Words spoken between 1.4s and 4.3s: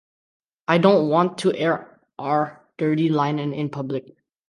air our dirty linen in public.